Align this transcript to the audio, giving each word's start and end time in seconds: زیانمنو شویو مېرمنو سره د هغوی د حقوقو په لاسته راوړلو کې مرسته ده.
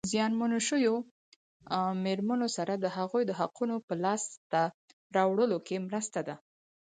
زیانمنو 0.13 0.57
شویو 0.67 0.95
مېرمنو 2.03 2.47
سره 2.57 2.73
د 2.77 2.85
هغوی 2.97 3.23
د 3.25 3.31
حقوقو 3.39 3.77
په 3.87 3.93
لاسته 4.03 4.61
راوړلو 5.15 5.57
کې 5.67 5.75
مرسته 5.87 6.19
ده. 6.27 6.35